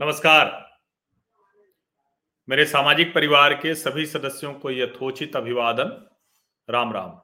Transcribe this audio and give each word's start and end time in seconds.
नमस्कार। 0.00 0.70
मेरे 2.48 2.64
सामाजिक 2.66 3.14
परिवार 3.14 3.54
के 3.54 3.74
सभी 3.74 4.06
सदस्यों 4.06 4.54
को 4.54 4.70
यथोचित 4.70 5.36
अभिवादन। 5.36 6.08
राम 6.70 6.92
राम। 6.92 7.20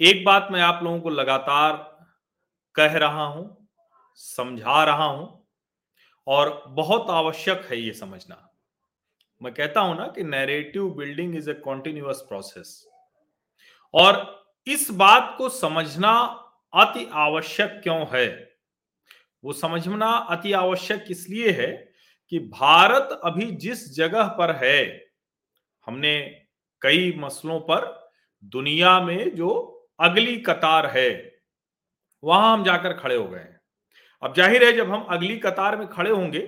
एक 0.00 0.24
बात 0.24 0.48
मैं 0.50 0.60
आप 0.60 0.82
लोगों 0.82 1.00
को 1.00 1.10
लगातार 1.10 1.72
कह 2.74 2.92
रहा 2.92 3.24
हूँ, 3.24 3.68
समझा 4.14 4.84
रहा 4.84 5.04
हूँ, 5.04 5.48
और 6.26 6.64
बहुत 6.68 7.10
आवश्यक 7.10 7.66
है 7.70 7.80
ये 7.80 7.92
समझना। 7.92 8.52
मैं 9.42 9.54
कहता 9.54 9.80
हूँ 9.80 9.96
ना 9.96 10.06
कि 10.06 10.24
narrative 10.24 10.90
building 10.90 11.36
is 11.36 11.50
a 11.50 11.54
continuous 11.54 12.24
process 12.28 12.88
और 13.94 14.44
इस 14.66 14.90
बात 14.90 15.34
को 15.38 15.48
समझना 15.48 16.12
अति 16.74 17.08
आवश्यक 17.12 17.80
क्यों 17.82 18.06
है? 18.12 18.49
वो 19.44 19.52
समझना 19.54 20.10
अति 20.30 20.52
आवश्यक 20.54 21.04
इसलिए 21.10 21.50
है 21.52 21.68
कि 22.32 22.38
भारत 22.38 23.20
अभी 23.24 23.50
जिस 23.58 23.88
जगह 23.94 24.28
पर 24.38 24.54
है, 24.56 24.84
हमने 25.86 26.18
कई 26.82 27.12
मसलों 27.18 27.58
पर 27.62 27.86
दुनिया 28.42 28.98
में 29.00 29.34
जो 29.36 29.50
अगली 30.00 30.36
कतार 30.38 30.86
है, 30.88 31.10
वहाँ 32.22 32.52
हम 32.52 32.64
जाकर 32.64 32.92
खड़े 32.94 33.16
हो 33.16 33.26
गए 33.26 33.38
हैं। 33.38 33.60
अब 34.22 34.34
ज़ाहिर 34.34 34.64
है, 34.64 34.72
जब 34.72 34.90
हम 34.90 35.06
अगली 35.10 35.36
कतार 35.38 35.76
में 35.78 35.86
खड़े 35.88 36.10
होंगे 36.10 36.40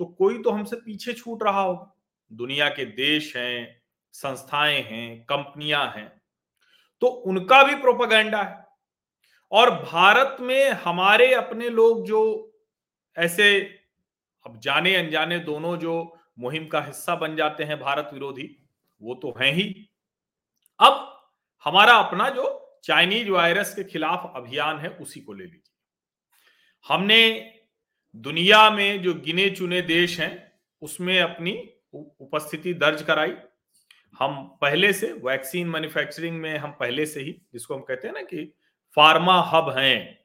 तो 0.00 0.04
कोई 0.18 0.42
तो 0.42 0.50
हमसे 0.50 0.76
पीछे 0.76 1.12
छूट 1.12 1.42
रहा 1.42 1.60
होगा। 1.60 1.94
दुनिया 2.30 2.68
के 2.68 2.84
देश 2.86 3.36
हैं, 3.36 3.80
संस्थाएँ 4.14 4.80
हैं, 4.82 5.24
कंपनियाँ 5.24 5.86
हैं 5.96 6.08
तो 7.02 7.06
उनका 7.06 7.62
भी 7.62 7.74
प्रोपागेंडा 7.76 8.42
है। 8.42 8.63
और 9.52 9.70
भारत 9.70 10.36
में 10.40 10.70
हमारे 10.70 11.34
अपने 11.34 11.68
लोग 11.68 12.06
जो 12.06 12.52
ऐसे 13.18 13.60
अब 14.46 14.60
जाने 14.60 14.96
अनजाने 14.96 15.38
दोनों 15.38 15.76
जो 15.76 16.18
मुहिम 16.38 16.66
का 16.66 16.80
हिस्सा 16.80 17.14
बन 17.16 17.36
जाते 17.36 17.64
हैं 17.64 17.80
भारत 17.80 18.10
विरोधी, 18.12 18.56
वो 19.02 19.14
तो 19.14 19.34
हैं 19.40 19.52
ही। 19.52 19.90
अब 20.80 21.22
हमारा 21.64 21.92
अपना 21.92 22.28
जो 22.28 22.60
चाइनीज़ 22.84 23.30
वायरस 23.30 23.74
के 23.74 23.84
खिलाफ 23.84 24.32
अभियान 24.36 24.78
है, 24.78 24.88
उसी 24.88 25.20
को 25.20 25.32
ले 25.32 25.44
लीजिए। 25.44 25.72
हमने 26.88 27.52
दुनिया 28.16 28.70
में 28.70 29.02
जो 29.02 29.14
गिने 29.14 29.50
चुने 29.50 29.82
देश 29.82 30.20
हैं, 30.20 30.52
उसमें 30.82 31.20
अपनी 31.20 31.70
उपस्थिति 31.94 32.74
दर्ज 32.74 33.02
कराई। 33.02 33.34
हम 34.18 34.58
पहले 34.60 34.92
से, 34.92 35.12
वैक्सीन 35.12 35.68
मैन्युफैक्चरिंग 35.68 36.36
में 36.36 36.58
हम 36.58 36.70
पहले 36.70 37.06
से 37.06 37.20
ही, 37.20 37.42
जिसको 37.52 37.74
हम 37.74 37.80
कहते 37.80 38.08
हैं 38.08 38.14
ना 38.14 38.22
कि 38.22 38.54
फार्मा 38.96 39.40
हब 39.44 39.68
हैं, 39.78 40.18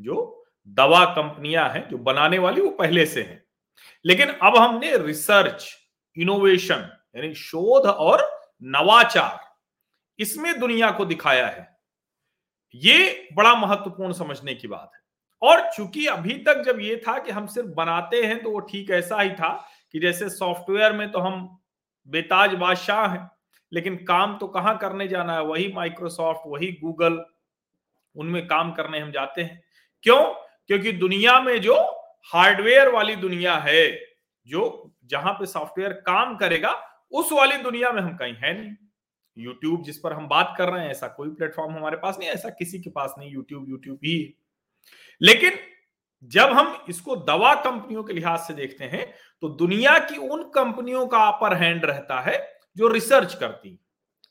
जो 0.00 0.44
दवा 0.68 1.04
कंपनियाँ 1.04 1.68
हैं, 1.70 1.88
जो 1.88 1.98
बनाने 1.98 2.38
वाली 2.38 2.60
वो 2.60 2.70
पहले 2.70 3.06
से 3.06 3.22
हैं। 3.22 3.42
लेकिन 4.04 4.28
अब 4.28 4.56
हमने 4.56 4.96
रिसर्च, 4.96 5.68
इनोवेशन, 6.16 6.88
यानी 7.16 7.34
शोध 7.34 7.86
और 7.86 8.28
नवाचार, 8.62 9.38
इसमें 10.18 10.58
दुनिया 10.60 10.90
को 10.90 11.04
दिखाया 11.04 11.46
है। 11.46 11.68
ये 12.74 13.28
बड़ा 13.34 13.54
महत्वपूर्ण 13.54 14.12
समझने 14.12 14.54
की 14.54 14.68
बात 14.68 14.90
है। 14.94 15.00
और 15.42 15.60
चूँकि 15.72 16.06
अभी 16.06 16.34
तक 16.38 16.62
जब 16.62 16.80
ये 16.80 16.96
था 16.96 17.18
कि 17.18 17.30
हम 17.30 17.46
सिर्फ़ 17.46 17.68
बनाते 17.68 18.22
हैं 18.22 18.42
तो 18.42 18.50
वो 18.50 18.60
ठीक 18.60 18.90
ऐसा 18.90 19.20
ही 19.20 19.30
था 19.30 19.52
कि 19.92 20.00
जैसे 20.00 20.28
सॉफ्टवेयर 20.30 20.92
में 20.92 21.10
तो 21.12 21.18
हम 21.18 21.58
बेताज 22.08 22.54
बादशाह 22.54 23.06
हैं, 23.08 23.30
लेकिन 23.72 23.96
काम 24.04 24.36
तो 24.38 24.48
कहाँ 24.48 24.76
करने 24.78 25.08
जाना 25.08 25.34
है? 25.34 25.42
वही 25.42 25.72
माइक्रोसॉफ्ट 25.72 26.40
वही 26.46 26.70
गूगल 26.82 27.24
उनमें 28.16 28.46
काम 28.46 28.72
करने 28.72 28.98
हम 28.98 29.10
जाते 29.12 29.42
हैं। 29.42 29.62
क्यों? 30.04 30.22
क्योंकि 30.66 30.92
दुनिया 30.92 31.40
में 31.40 31.60
जो 31.60 31.76
हार्डवेयर 32.32 32.88
वाली 32.88 33.16
दुनिया 33.16 33.56
है, 33.58 33.90
जो 34.46 34.92
जहाँ 35.04 35.32
पे 35.32 35.46
सॉफ्टवेयर 35.46 35.92
काम 36.06 36.36
करेगा, 36.36 36.72
उस 37.12 37.32
वाली 37.32 37.56
दुनिया 37.56 37.90
में 37.92 38.00
हम 38.02 38.16
कहीं 38.16 38.34
है 38.34 38.52
नहीं। 38.60 38.74
यूट्यूब 39.36 39.82
जिस 39.82 39.98
पर 39.98 40.12
हम 40.12 40.28
बात 40.28 40.54
कर 40.58 40.68
रहे 40.68 40.82
हैं, 40.82 40.90
ऐसा 40.90 41.08
कोई 41.08 41.28
प्लेटफॉर्म 41.28 41.72
हमारे 41.72 41.96
पास 41.96 42.16
नहीं 42.18 42.28
ऐसा 42.28 42.48
किसी 42.50 42.78
के 42.78 42.90
पास 42.90 43.14
नहीं 43.18 43.30
यूट्यूब 43.30 43.68
यूट्यूब 43.70 43.98
ही 44.04 44.34
लेकिन 45.20 45.58
जब 46.22 46.52
हम 46.52 46.84
इसको 46.88 47.16
दवा 47.16 47.54
कंपनियों 47.54 48.02
के 48.04 48.12
लिहाज 48.12 48.38
से 48.38 48.54
देखते 48.54 48.84
हैं 48.84 49.04
तो 49.42 49.48
दुनिया 49.48 49.98
की 50.00 50.16
उन 50.18 50.42
कंपनियों 50.50 51.06
का 51.06 51.18
अपर 51.28 51.56
हैंड 51.56 51.84
रहता 51.84 52.20
है, 52.20 52.38
जो 52.76 52.88
रिसर्च 52.88 53.34
करती 53.34 53.78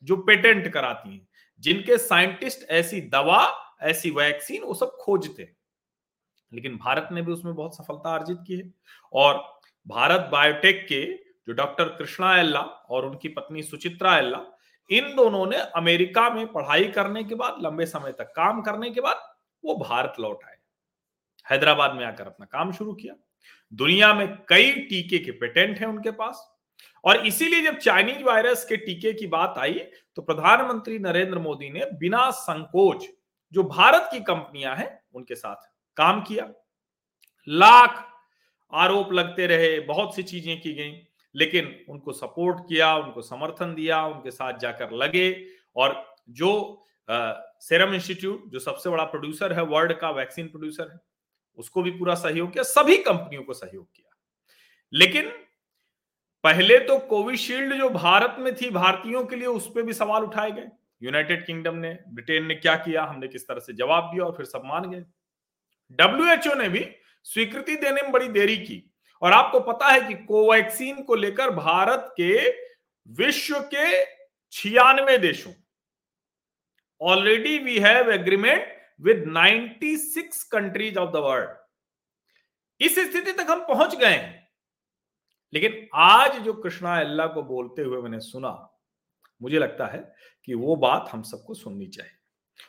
जो 0.04 0.18
पेटेंट 0.18 0.72
कराती 0.74 1.14
हैं, 1.14 1.28
जिनके 1.60 1.98
साइंटिस्ट 1.98 2.70
ऐसी 2.72 3.02
दवा 3.02 3.46
ऐसी 3.82 4.12
वैक्सीन 4.12 4.64
वो 4.64 4.74
सब 4.74 4.98
खोजते 5.02 5.44
हैं। 5.44 5.58
लेकिन 6.54 6.78
भारत 6.78 7.10
ने 7.12 7.22
भी 7.22 7.32
उसमें 7.32 7.56
बहुत 7.56 7.78
सफलता 7.78 8.16
अर्जित 8.16 8.38
की 8.48 8.58
है। 8.58 8.74
और 9.14 9.60
भारत 9.88 10.30
बायोटेक 10.32 10.86
के 10.90 11.14
जो 11.16 11.54
डॉक्टर 11.54 11.86
कृष्णा 11.86 12.40
एल्ला 12.40 12.60
और 12.60 13.06
उनकी 13.06 13.28
पत्नी 13.28 13.64
सुचित्रा 13.64 14.18
एल्ला, 14.18 14.58
इन 14.90 15.16
दोनों 15.16 15.46
ने 15.46 15.58
अमेरिका 15.58 16.30
में 16.30 16.48
पढ़ाई 16.48 16.84
करने 16.84 17.24
के 17.24 17.36
बाद, 17.36 17.56
लंबे 17.62 17.86
समय 17.86 18.12
तक 18.12 18.34
काम 18.36 18.62
करने 18.62 18.90
के 18.90 19.02
बाद, 19.02 19.34
वो 19.66 19.76
भारत 19.76 20.14
लौट 20.20 20.44
आए। 20.46 20.58
हैदराबाद 21.52 21.94
में 21.94 22.06
आकर 22.06 22.26
अपना 22.26 22.46
काम 22.46 22.72
शुरू 22.72 22.94
किया। 22.94 23.14
दुनिया 23.74 24.14
में 24.14 24.38
कई 24.48 24.72
टीके 24.72 25.18
के 25.18 25.32
पेटेंट 25.32 25.80
हैं 25.80 25.88
उनके 25.88 26.12
पास। 26.12 26.56
और 27.04 27.28
इसीलिए 27.28 27.62
जब 27.62 27.78
चाइनीज़ 27.78 28.24
वायरस 28.24 28.66
के 28.66 28.78
टीके 28.78 29.14
की 29.14 29.28
बात 29.28 29.56
आई 29.58 29.80
तो 30.16 30.22
प्रधानमंत्री 30.22 31.00
नरेंद्र 31.00 31.40
मोदी 31.40 31.70
ने 31.70 31.86
बिना 31.94 32.32
संकोच 32.32 33.06
जो 33.54 33.64
भारत 33.64 34.08
की 34.12 34.20
कंपनियाँ 34.20 34.76
हैं, 34.76 35.04
उनके 35.14 35.36
साथ 35.36 35.70
काम 35.98 36.22
किया। 36.22 36.50
लाख 37.48 38.06
आरोप 38.74 39.14
लगते 39.14 39.48
रहे, 39.48 39.80
बहुत 39.80 40.16
सी 40.16 40.24
चीज़ें 40.24 40.60
की 40.62 40.74
गई, 40.74 40.92
लेकिन 41.36 41.86
उनको 41.90 42.14
सपोर्ट 42.14 42.60
किया, 42.60 42.96
उनको 42.96 43.22
समर्थन 43.22 43.74
दिया, 43.76 44.06
उनके 44.06 44.32
साथ 44.32 44.60
जाकर 44.60 44.92
लगे 44.92 45.46
और 45.76 46.16
जो 46.30 46.86
सेरम 47.10 47.94
इंस्टीट्यूट, 47.94 48.50
जो 48.52 48.60
सबसे 48.60 48.90
बड़ा 48.90 49.04
प्रोड्यूसर 49.04 49.54
है, 49.54 49.64
वर्ल्ड 49.64 49.94
का 49.94 50.10
वैक्सीन 50.10 50.48
प्रोड्यूसर 50.48 50.92
है, 50.92 51.00
उसको 51.58 51.82
भी 51.82 51.92
पूरा 51.92 52.16
सहयोग 52.16 52.52
किया, 52.54 52.64
सभी 52.64 52.98
कंपनियों 52.98 53.44
को 53.44 53.54
सहयोग 53.54 53.86
किया। 53.96 54.16
लेकिन 54.94 55.30
पहले 56.44 56.78
तो 56.80 56.98
कोविशील्ड 57.00 57.74
जो 57.74 57.90
भारत 57.90 58.36
में 58.40 58.56
थी, 58.56 58.70
भारतीयों 58.70 59.24
के 59.26 59.36
लिए, 59.36 59.48
उस 59.48 59.68
पर 59.68 59.82
भी 59.82 59.94
सवाल 59.94 60.24
उठाए 60.24 60.52
गए। 60.52 60.70
यूनाइटेड 61.02 61.46
किंगडम 61.46 61.76
ने, 61.76 62.00
ब्रिटेन 62.08 62.46
ने 62.46 62.56
क्या 62.56 62.76
किया? 62.76 63.04
हमने 63.04 63.28
किस 63.28 63.48
तरह 63.48 63.60
से 63.60 63.74
जवाब 63.74 64.04
दिया 64.04 64.26
और 64.26 64.32
फिर 64.38 64.46
सब 64.46 64.62
मान 64.66 64.90
गए। 64.92 65.06
डब्ल्यूएचओ 65.92 66.54
ने 66.54 66.70
भी 66.70 66.96
स्वीकृति 67.24 67.76
देने 67.76 68.02
में 68.02 68.12
बड़ी 68.12 68.28
देरी 68.28 68.58
की 68.58 68.92
और 69.22 69.34
आपको 69.34 69.60
पता 69.60 69.88
है 69.88 70.02
कि 70.02 70.14
कोवैक्सीन 70.14 71.02
को 71.04 71.16
लेकर 71.16 71.50
भारत 71.50 72.14
के 72.22 72.50
विश्व 73.08 73.60
के 73.60 74.06
छियानवे 74.52 75.18
देशों 75.18 75.54
already 77.02 77.58
we 77.60 77.80
have 77.80 78.12
agreement 78.12 78.78
with 79.02 79.24
96 79.28 80.44
countries 80.44 80.98
of 80.98 81.10
the 81.10 81.16
world 81.16 81.50
इस 82.82 83.00
स्थिति 83.00 83.32
तक 83.32 83.46
हम 83.50 83.60
पहुँच 83.60 83.96
गए 83.96 84.08
हैं। 84.08 84.50
लेकिन 85.54 85.88
आज 85.94 86.40
जो 86.40 86.54
कृष्णा 86.54 87.00
अल्लाह 87.00 87.28
को 87.28 87.44
बोलते 87.44 87.82
हुए 87.82 88.02
मैंने 88.02 88.20
सुना 88.20 88.69
मुझे 89.42 89.60
लगता 89.60 89.88
है 89.88 90.00
कि 90.44 90.54
वो 90.54 90.76
बात 90.76 91.10
हम 91.12 91.22
सबको 91.24 91.54
सुननी 91.54 91.88
चाहिए। 91.88 92.12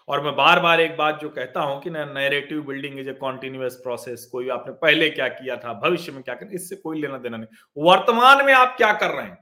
और 0.08 0.22
मैं 0.24 0.34
बार 0.36 0.60
बार 0.60 0.80
एक 0.80 0.96
बात 0.96 1.20
जो 1.20 1.28
कहता 1.28 1.60
हूँ 1.60 1.80
कि 1.82 1.90
narrative 1.90 2.62
building 2.62 2.98
is 3.00 3.08
a 3.10 3.12
continuous 3.12 3.76
process 3.76 4.28
कोई 4.32 4.48
आपने 4.48 4.72
पहले 4.74 5.08
क्या 5.10 5.28
किया 5.30 5.56
था, 5.56 5.72
भविष्य 5.80 6.12
में 6.12 6.22
क्या 6.22 6.34
कर, 6.34 6.54
इससे 6.54 6.76
कोई 6.76 7.00
लेना 7.00 7.18
देना 7.18 7.36
नहीं। 7.36 7.84
वर्तमान 7.84 8.44
में 8.46 8.52
आप 8.54 8.76
क्या 8.76 8.92
कर 8.92 9.10
रहे 9.10 9.26
हैं, 9.26 9.38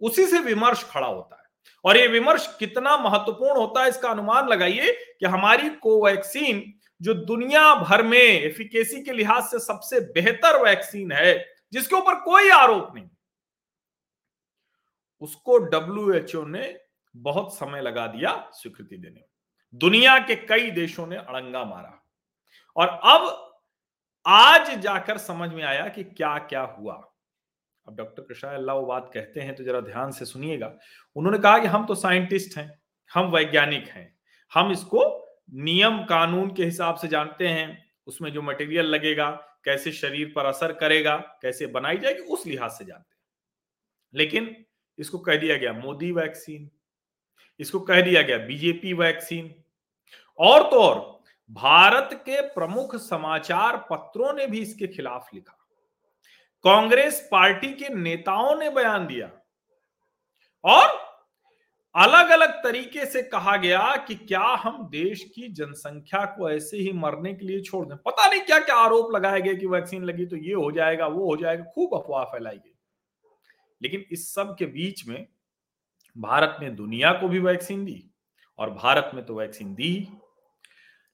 उसी 0.00 0.26
से 0.26 0.38
विमर्श 0.40 0.84
खड़ा 0.90 1.06
होता 1.06 1.36
है। 1.36 1.40
और 1.84 1.96
ये 1.96 2.06
विमर्श 2.08 2.46
कितना 2.58 2.96
महत्वपूर्ण 2.98 3.60
होता 3.60 3.82
है, 3.82 3.88
इसका 3.88 4.08
अनुमान 4.08 4.48
लगाइए 4.48 4.92
कि 5.20 5.26
हमारी 5.26 5.68
कोवैक्सीन 5.82 6.62
जो 7.00 7.14
दुनिया 7.14 7.74
भर 7.74 8.02
में 8.02 8.18
एफिकेसी 8.18 9.02
के 9.02 9.12
लिहाज 9.12 9.42
से 9.44 9.58
सबसे 9.58 10.00
बेहतर 10.12 10.62
वैक्सीन 10.62 11.12
है, 11.12 11.44
जिसके 11.72 11.96
ऊपर 11.96 12.14
कोई 12.20 12.50
आरोप 12.50 12.92
नहीं। 12.94 13.08
उसको 15.22 15.58
डब्ल्यू 15.58 16.44
ने 16.46 16.80
बहुत 17.16 17.54
समय 17.54 17.80
लगा 17.80 18.06
दिया 18.06 18.50
स्वीकृति 18.52 18.96
देने 18.96 19.14
में। 19.14 19.24
दुनिया 19.74 20.18
के 20.18 20.36
कई 20.36 20.70
देशों 20.70 21.06
ने 21.06 21.16
अड़ंगा 21.16 21.64
मारा। 21.64 22.06
और 22.76 22.88
अब, 22.88 23.52
आज 24.26 24.78
जाकर 24.78 25.18
समझ 25.18 25.50
में 25.50 25.62
आया 25.62 25.88
कि 25.88 26.04
क्या 26.04 26.38
क्या 26.38 26.62
हुआ। 26.62 26.94
अब 27.88 27.96
डॉक्टर 27.96 28.22
कृष्णा 28.22 28.54
अल्लाह 28.54 28.76
वो 28.76 28.86
बात 28.86 29.10
कहते 29.14 29.40
हैं 29.40 29.54
तो 29.54 29.64
जरा 29.64 29.80
ध्यान 29.80 30.10
से 30.10 30.24
सुनिएगा। 30.24 30.78
उन्होंने 31.16 31.38
कहा 31.38 31.58
कि 31.58 31.66
हम 31.66 31.86
तो 31.86 31.94
साइंटिस्ट 31.94 32.58
हैं, 32.58 32.82
हम 33.14 33.30
वैज्ञानिक 33.30 33.88
हैं, 33.88 34.18
हम 34.54 34.72
इसको 34.72 35.28
नियम 35.52 36.04
कानून 36.04 36.54
के 36.54 36.64
हिसाब 36.64 36.94
से 36.94 37.08
जानते 37.08 37.48
हैं, 37.48 37.92
उसमें 38.06 38.32
जो 38.32 38.42
मटेरियल 38.42 38.86
लगेगा, 38.86 39.30
कैसे 39.64 39.92
शरीर 39.92 40.32
पर 40.36 40.46
असर 40.46 40.72
करेगा, 40.72 41.16
कैसे 41.16 41.66
बनाई 41.66 41.98
जाएगी, 41.98 42.20
उस 42.20 42.46
लिहाज 42.46 42.70
से 42.70 42.84
जानते 42.84 43.14
हैं। 43.14 43.22
लेकिन 44.14 44.64
इसको 44.98 45.18
कह 45.18 45.36
दिया 45.36 45.56
गया 45.56 45.72
मोदी 45.72 46.10
वैक्सीन, 46.12 46.70
इसको 47.60 47.80
कह 47.80 48.00
दिया 48.00 48.22
गया 48.22 48.38
बीजेपी 48.38 48.92
वैक्सीन। 48.92 49.54
और 50.38 50.62
तो 50.62 50.82
और, 50.82 51.00
भारत 51.50 52.10
के 52.12 52.40
प्रमुख 52.40 52.96
समाचार 52.96 53.76
पत्रों 53.90 54.32
ने 54.32 54.46
भी 54.46 54.60
इसके 54.60 54.86
खिलाफ 54.86 55.28
लिखा। 55.34 55.58
कांग्रेस 56.64 57.28
पार्टी 57.32 57.72
के 57.72 57.88
नेताओं 57.88 58.54
ने 58.56 58.70
बयान 58.70 59.06
दिया। 59.06 59.30
और 60.64 61.00
अलग 61.94 62.30
अलग 62.30 62.52
तरीके 62.64 63.04
से 63.06 63.22
कहा 63.22 63.56
गया 63.56 63.96
कि 63.96 64.14
क्या 64.14 64.40
हम 64.40 64.88
देश 64.88 65.24
की 65.34 65.48
जनसंख्या 65.48 66.24
को 66.26 66.50
ऐसे 66.50 66.76
ही 66.76 66.92
मरने 66.92 67.32
के 67.34 67.46
लिए 67.46 67.60
छोड़ 67.60 67.84
दें। 67.86 67.96
पता 67.96 68.28
नहीं 68.30 68.40
क्या 68.40 68.58
क्या 68.58 68.76
आरोप 68.76 69.14
लगाया 69.14 69.38
गया 69.38 69.54
कि 69.54 69.66
वैक्सीन 69.66 70.04
लगी 70.04 70.26
तो 70.26 70.36
ये 70.36 70.54
हो 70.54 70.70
जाएगा, 70.72 71.06
वो 71.06 71.26
हो 71.26 71.36
जाएगा, 71.36 71.64
खूब 71.64 71.94
अफवाह 71.94 72.24
फैलाई 72.24 72.56
गई। 72.56 72.71
लेकिन 73.82 74.04
इस 74.10 74.34
सब 74.34 74.54
के 74.58 74.66
बीच 74.68 75.06
में 75.08 75.26
भारत 76.16 76.56
ने 76.60 76.70
दुनिया 76.70 77.12
को 77.12 77.28
भी 77.28 77.38
वैक्सीन 77.38 77.84
दी 77.84 78.02
और 78.58 78.70
भारत 78.70 79.10
में 79.14 79.24
तो 79.24 79.34
वैक्सीन 79.34 79.74
दी 79.74 80.08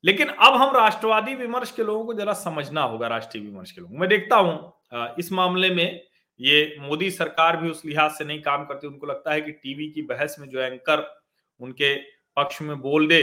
लेकिन 0.04 0.28
अब 0.28 0.54
हम 0.54 0.76
राष्ट्रवादी 0.76 1.34
विमर्श 1.34 1.70
के 1.70 1.82
लोगों 1.82 2.04
को 2.04 2.14
जरा 2.14 2.32
समझना 2.32 2.82
होगा, 2.82 3.08
राष्ट्रीय 3.08 3.44
विमर्श 3.44 3.70
के 3.70 3.80
लोगों 3.80 3.98
मैं 3.98 4.08
देखता 4.08 4.36
हूँ 4.36 5.16
इस 5.18 5.32
मामले 5.32 5.70
में 5.70 6.00
ये 6.40 6.76
मोदी 6.80 7.10
सरकार 7.10 7.56
भी 7.56 7.70
उस 7.70 7.84
लिहाज 7.84 8.10
से 8.10 8.24
नहीं 8.24 8.40
काम 8.42 8.64
करती, 8.64 8.86
उनको 8.86 9.06
लगता 9.06 9.32
है 9.32 9.40
कि 9.40 9.52
टीवी 9.52 9.90
की 9.90 10.02
बहस 10.02 10.36
में 10.40 10.48
जो 10.48 10.60
एंकर 10.60 11.06
उनके 11.60 11.94
पक्ष 12.36 12.60
में 12.62 12.80
बोल 12.80 13.08
दे 13.08 13.22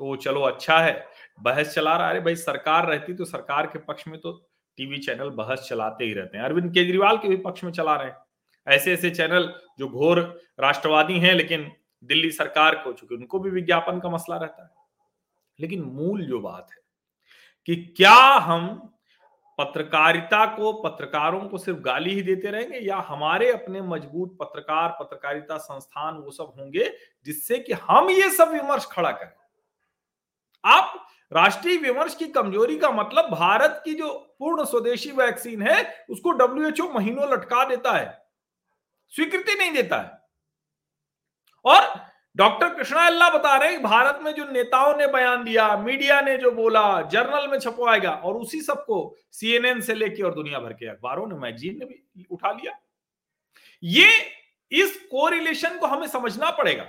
तो 0.00 0.16
चलो 0.16 0.40
अच्छा 0.42 0.78
है। 0.78 1.06
बहस 1.40 1.74
चला 1.74 1.96
रहा 1.96 2.08
है 2.08 2.20
भाई 2.24 2.36
सरकार 2.36 2.88
रहती 2.88 3.14
तो 3.14 3.24
सरकार 3.24 3.66
के 3.66 3.78
पक्ष 3.80 4.08
में 4.08 4.18
तो 4.20 4.32
टीवी 4.78 4.98
चैनल 4.98 5.30
बहस 5.32 5.66
चलाते 5.68 6.04
ही 6.04 6.12
रहते 6.14 6.38
हैं। 6.38 6.44
अरविंद 6.44 6.72
केजरीवाल 6.74 7.18
के 7.18 7.28
भी 7.28 7.36
पक्ष 7.38 7.64
में 7.64 7.70
चला 7.72 7.94
रहे 7.96 8.08
हैं। 8.08 8.16
ऐसे 8.66 8.92
ऐसे 8.92 9.10
चैनल 9.10 9.54
जो 9.78 9.88
घोर 9.88 10.40
राष्ट्रवादी 10.60 11.18
हैं, 11.18 11.34
लेकिन 11.34 11.72
दिल्ली 12.04 12.30
सरकार 12.30 12.74
को, 12.74 12.92
चूँकि 12.92 13.14
उनको 13.14 13.38
भी 13.38 13.50
विज्ञापन 13.50 14.00
का 14.00 14.10
मसला 14.10 14.36
रहता 14.36 14.62
है। 14.62 14.70
लेकिन 15.60 15.82
मूल 15.82 16.26
जो 16.26 16.40
बात 16.40 16.68
है 16.72 16.78
कि 17.66 17.76
क्या 17.96 18.14
हम 18.14 18.92
पत्रकारिता 19.58 20.46
को, 20.46 20.72
पत्रकारों 20.72 21.40
को 21.40 21.58
सिर्फ़ 21.58 21.80
गाली 21.80 22.14
ही 22.14 22.22
देते 22.22 22.50
रहेंगे, 22.50 22.78
या 22.78 22.96
हमारे 22.96 23.52
अपने 23.52 23.82
मज़बूत 23.82 24.36
पत्रकार, 24.40 24.88
पत्रकारिता 25.00 25.56
संस्थान 25.56 26.14
वो 26.14 26.30
सब 26.30 26.52
होंगे 26.58 26.92
जिससे 27.26 27.58
कि 27.58 27.72
हम 27.72 28.10
ये 28.10 28.30
सब 28.30 28.48
विमर्श 28.48 28.86
खड़ा 28.86 29.10
करें? 29.10 29.32
आप 30.64 31.06
राष्ट्रीय 31.32 31.76
विमर्श 31.76 32.14
की 32.14 32.24
कमज़ोरी 32.24 32.78
का 32.78 32.90
मतलब 32.90 33.24
भारत 33.24 33.82
की 33.84 33.94
जो 33.94 34.36
पूर्ण 34.38 34.64
स्वदेशी 34.64 35.10
वैक्सीन 35.10 35.62
है, 35.62 36.06
उसको 36.10 36.30
डब्ल्यूएचओ 36.30 36.92
महीनों 36.94 37.32
लटका 37.32 37.64
देता 37.64 37.92
है। 37.92 38.25
स्वीकृति 39.12 39.54
नहीं 39.54 39.72
देता 39.72 40.00
है। 40.00 40.24
और 41.64 41.94
डॉक्टर 42.36 42.74
कृष्णा 42.74 43.06
अल्लाह 43.06 43.30
बता 43.30 43.56
रहे 43.56 43.72
हैं, 43.72 43.82
भारत 43.82 44.18
में 44.22 44.32
जो 44.34 44.44
नेताओं 44.44 44.96
ने 44.96 45.06
बयान 45.06 45.44
दिया, 45.44 45.76
मीडिया 45.76 46.20
ने 46.20 46.36
जो 46.38 46.50
बोला, 46.50 47.00
जर्नल 47.02 47.48
में 47.48 47.58
छपवाएगा, 47.58 48.10
और 48.10 48.36
उसी 48.36 48.60
सबको 48.60 49.16
सीएनएन 49.32 49.80
से 49.80 49.94
लेके 49.94 50.22
और 50.22 50.34
दुनिया 50.34 50.58
भर 50.58 50.72
के 50.72 50.86
अखबारों 50.86 51.26
ने, 51.26 51.34
मैगजीन 51.34 51.78
ने 51.78 51.84
भी 51.84 52.26
उठा 52.30 52.52
लिया। 52.52 52.78
ये 53.82 54.08
इस 54.72 54.96
कोरिलेशन 55.10 55.78
को 55.78 55.86
हमें 55.86 56.06
समझना 56.08 56.50
पड़ेगा। 56.50 56.86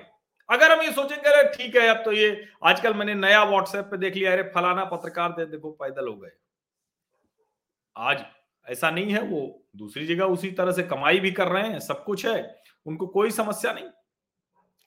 अगर 0.49 0.71
हम 0.71 0.81
ये 0.81 0.91
सोचेंगे, 0.91 1.29
अरे 1.29 1.43
ठीक 1.55 1.75
है, 1.75 1.87
अब 1.87 2.03
तो 2.05 2.11
ये 2.11 2.47
आजकल 2.63 2.93
मैंने 2.93 3.13
नया 3.15 3.43
व्हाट्सएप 3.43 3.85
पे 3.85 3.97
देख 3.97 4.15
लिया, 4.15 4.31
अरे 4.31 4.43
फलाना 4.55 4.85
पत्रकार 4.85 5.31
दे 5.31 5.45
देखो 5.45 5.71
पैदल 5.71 6.07
हो 6.07 6.15
गए। 6.15 6.31
आज 7.95 8.25
ऐसा 8.67 8.89
नहीं 8.89 9.11
है, 9.11 9.21
वो 9.21 9.63
दूसरी 9.75 10.05
जगह 10.05 10.25
उसी 10.25 10.51
तरह 10.51 10.71
से 10.71 10.83
कमाई 10.83 11.19
भी 11.19 11.31
कर 11.31 11.47
रहे 11.47 11.67
हैं, 11.67 11.79
सब 11.79 12.03
कुछ 12.03 12.25
है, 12.25 12.61
उनको 12.85 13.07
कोई 13.07 13.31
समस्या 13.31 13.73
नहीं। 13.73 13.89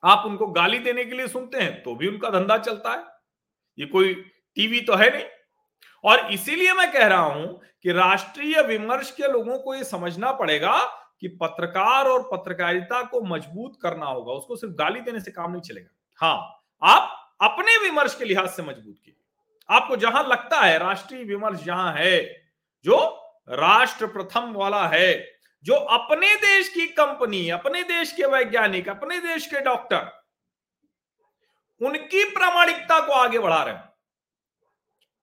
आप 0.03 0.27
उनको 0.27 0.47
गाली 0.49 0.79
देने 0.79 1.05
के 1.05 1.17
लिए 1.17 1.27
सुनते 1.29 1.59
हैं 1.59 1.83
तो 1.83 1.95
भी 1.95 2.09
उनका 2.09 2.31
धंधा 2.31 2.57
चलता 2.59 2.93
है। 2.93 3.05
ये 3.79 3.87
कोई 3.87 4.15
टीवी 4.57 4.81
तो 4.81 4.95
है 4.95 5.11
नहीं। 5.11 5.25
और 6.05 6.33
इसीलिए 6.33 6.73
मैं 6.73 6.91
कह 6.93 7.07
रहा 7.07 7.25
हूँ 7.25 7.61
कि 7.83 7.93
राष्ट्रीय 7.93 8.63
विमर्श 8.63 9.11
के 9.11 9.33
लोगों 9.33 9.59
को 9.59 9.75
यह 9.75 9.83
समझना 9.83 10.33
पड़ेगा 10.33 10.79
कि 11.21 11.29
पत्रकार 11.43 12.09
और 12.09 12.23
पत्रकारिता 12.33 13.03
को 13.03 13.21
मज़बूत 13.25 13.79
करना 13.83 14.07
होगा, 14.07 14.33
उसको 14.33 14.57
सिर्फ़ 14.57 14.75
गाली 14.75 15.01
देने 15.01 15.21
से 15.21 15.31
काम 15.31 15.51
नहीं 15.53 15.63
चलेगा। 15.63 15.89
हाँ 16.21 16.37
आप 16.83 17.17
अपने 17.43 17.77
विमर्श 17.79 18.15
के 18.15 18.25
लिहाज 18.25 18.49
से 18.49 18.63
मज़बूत 18.63 18.97
कीजिए। 18.97 19.17
आपको 19.69 19.97
जहाँ 19.97 20.23
लगता 20.29 20.61
है, 20.61 20.79
राष्ट्रीय 20.79 21.25
विमर्श 21.25 21.65
जहाँ 21.65 21.93
है, 21.95 22.21
जो 22.85 22.97
राष्ट्र 23.51 24.07
प्रथम 24.07 24.53
वाला 24.53 24.87
है, 24.89 25.33
जो 25.65 25.75
अपने 25.75 26.35
देश 26.37 26.69
की 26.69 26.87
कंपनी, 26.87 27.49
अपने 27.51 27.83
देश 27.83 28.13
के 28.13 28.27
वैज्ञानिक, 28.27 28.89
अपने 28.89 29.19
देश 29.19 29.47
के 29.47 29.61
डॉक्टर, 29.61 30.11
उनकी 31.81 32.25
प्रामाणिकता 32.31 33.01
को 33.01 33.13
आगे 33.13 33.39
बढ़ा 33.39 33.63
रहे 33.63 33.75
हैं। 33.75 33.89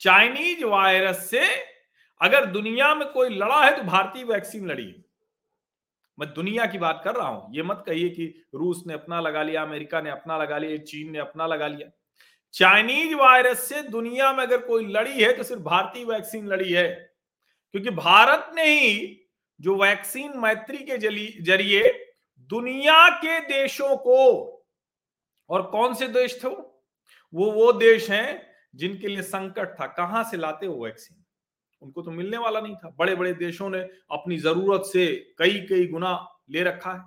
चाइनीज़ 0.01 0.63
वायरस 0.65 1.29
से 1.29 1.45
अगर 2.21 2.45
दुनिया 2.45 2.93
में 2.95 3.07
कोई 3.09 3.29
लड़ा 3.29 3.63
है 3.65 3.75
तो 3.77 3.83
भारतीय 3.83 4.23
वैक्सीन 4.23 4.69
लड़ी 4.71 4.85
है। 4.85 5.03
मैं 6.17 6.33
दुनिया 6.33 6.65
की 6.65 6.77
बात 6.77 7.01
कर 7.05 7.15
रहा 7.15 7.27
हूँ, 7.27 7.55
ये 7.55 7.63
मत 7.63 7.83
कहिए 7.87 8.09
कि 8.09 8.25
रूस 8.55 8.83
ने 8.87 8.93
अपना 8.93 9.19
लगा 9.19 9.43
लिया, 9.43 9.63
अमेरिका 9.63 10.01
ने 10.01 10.09
अपना 10.09 10.37
लगा 10.37 10.57
लिया, 10.57 10.77
चीन 10.77 11.11
ने 11.11 11.19
अपना 11.19 11.47
लगा 11.47 11.67
लिया। 11.67 11.89
चाइनीज़ 12.53 13.15
वायरस 13.15 13.67
से 13.69 13.81
दुनिया 13.81 14.31
में 14.33 14.43
अगर 14.43 14.61
कोई 14.61 14.85
लड़ी 14.85 15.23
है 15.23 15.31
तो 15.33 15.43
सिर्फ़ 15.43 15.61
भारतीय 15.63 16.05
वैक्सीन 16.05 16.47
लड़ी 16.47 16.71
है। 16.71 17.06
क्योंकि 17.73 17.89
भारत 17.89 18.51
ने 18.55 18.65
ही 18.71 19.21
जो 19.59 19.75
वैक्सीन 19.75 20.37
मैत्री 20.39 20.77
के 20.79 20.97
ज़रिए 20.97 21.91
दुनिया 22.49 23.07
के 23.17 23.39
देशों 23.39 23.95
को, 23.97 24.53
और 25.49 25.61
कौन 25.61 25.93
से 25.93 26.07
देश 26.07 26.39
थे 26.43 26.47
वो? 26.47 26.83
वो 27.33 27.71
देश 27.73 28.09
हैं 28.11 28.41
जिनके 28.75 29.07
लिए 29.07 29.21
संकट 29.21 29.73
था। 29.79 29.85
कहाँ 29.87 30.23
से 30.23 30.37
लाते 30.37 30.67
वो 30.67 30.83
वैक्सीन? 30.85 31.23
उनको 31.81 32.01
तो 32.01 32.11
मिलने 32.11 32.37
वाला 32.37 32.59
नहीं 32.61 32.75
था। 32.75 32.89
बड़े 32.89 33.15
बड़े 33.15 33.33
देशों 33.33 33.69
ने 33.69 33.79
अपनी 34.11 34.37
ज़रूरत 34.37 34.85
से 34.85 35.05
कई 35.39 35.59
कई 35.69 35.87
गुना 35.87 36.13
ले 36.51 36.63
रखा 36.63 36.91
है। 36.93 37.01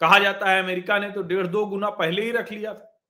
कहा 0.00 0.18
जाता 0.18 0.50
है 0.50 0.62
अमेरिका 0.62 0.98
ने 0.98 1.10
तो 1.10 1.22
डेढ़ 1.22 1.46
दो 1.46 1.64
गुना 1.66 1.90
पहले 1.90 2.22
ही 2.22 2.30
रख 2.30 2.52
लिया 2.52 2.74
था। 2.74 3.00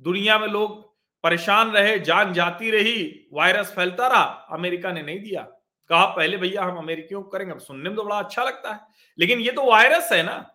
दुनिया 0.00 0.38
में 0.38 0.48
लोग 0.48 0.84
परेशान 1.24 1.70
रहे, 1.70 1.98
जान 1.98 2.32
जाती 2.32 2.70
रही, 2.70 3.28
वायरस 3.32 3.72
फैलता 3.72 4.08
रहा, 4.08 4.24
अमेरिका 4.52 4.92
ने 4.92 5.02
नहीं 5.02 5.20
दिया। 5.20 5.46
कहा, 5.88 6.06
पहले 6.06 6.36
भैया 6.36 6.62
हम 6.62 6.76
अमेरिकियों 6.76 7.22
को 7.22 7.28
करेंगे 7.28 7.58
सुनने 7.58 7.88
में 7.88 7.96
तो 7.96 8.04
बड़ा 8.04 8.18
अच्छा 8.18 8.44
लगता 8.44 8.72
है। 8.72 8.80
लेकिन 9.18 9.40
ये 9.40 9.52
तो 9.52 9.64
वायरस 9.64 10.12
है 10.12 10.22
ना। 10.22 10.52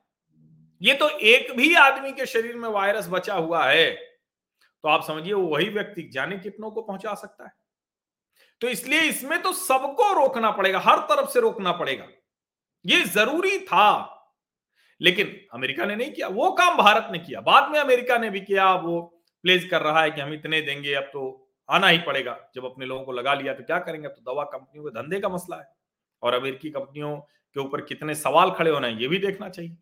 ये 0.81 0.93
तो 0.93 1.09
एक 1.09 1.55
भी 1.57 1.75
आदमी 1.75 2.11
के 2.11 2.25
शरीर 2.25 2.55
में 2.55 2.69
वायरस 2.69 3.07
बचा 3.07 3.35
हुआ 3.35 3.65
है। 3.65 3.91
तो 4.83 4.89
आप 4.89 5.03
समझिए 5.03 5.33
वही 5.33 5.69
व्यक्ति 5.69 6.09
जाने 6.13 6.37
कितनों 6.37 6.71
को 6.71 6.81
पहुँचा 6.81 7.13
सकता 7.13 7.45
है। 7.45 7.51
तो 8.61 8.67
इसलिए 8.67 9.01
इसमें 9.01 9.41
तो 9.41 9.53
सबको 9.53 10.13
रोकना 10.13 10.51
पड़ेगा, 10.51 10.79
हर 10.79 10.97
तरफ़ 10.97 11.29
से 11.29 11.39
रोकना 11.39 11.71
पड़ेगा। 11.71 12.07
ये 12.85 13.01
ज़रूरी 13.01 13.59
था। 13.59 14.17
लेकिन 15.01 15.47
अमेरिका 15.53 15.85
ने 15.85 15.95
नहीं 15.95 16.11
किया, 16.11 16.27
वो 16.27 16.51
काम 16.51 16.77
भारत 16.77 17.07
ने 17.11 17.19
किया। 17.19 17.41
बाद 17.41 17.71
में 17.71 17.79
अमेरिका 17.79 18.17
ने 18.17 18.29
भी 18.29 18.41
किया, 18.41 18.73
वो 18.73 19.23
प्लेज 19.43 19.65
कर 19.65 19.81
रहा 19.81 20.01
है 20.01 20.11
कि 20.11 20.21
हम 20.21 20.33
इतने 20.33 20.61
देंगे, 20.61 20.93
अब 20.93 21.03
तो 21.03 21.50
आना 21.71 21.87
ही 21.87 21.97
पड़ेगा। 21.97 22.37
जब 22.55 22.65
अपने 22.65 22.85
लोगों 22.85 23.03
को 23.03 23.11
लगा 23.11 23.33
लिया 23.33 23.53
तो 23.53 23.63
क्या 23.63 23.79
करेंगे? 23.79 24.07
तो 24.07 24.33
दवा 24.33 24.43
कंपनियों 24.45 24.83
के 24.83 24.89
धंधे 24.91 25.19
का 25.19 25.29
मसला 25.29 25.57
है 25.57 25.67
और 26.23 26.33
अमेरिकी 26.33 26.69
कंपनियों 26.69 27.15
के 27.15 27.59
ऊपर 27.59 27.81
कितने 27.81 28.15
सवाल 28.15 28.51
खड़े 28.51 28.71
होना 28.71 28.87
है, 28.87 29.01
ये 29.01 29.07
भी 29.07 29.17
देखना 29.19 29.49
चाहिए। 29.49 29.75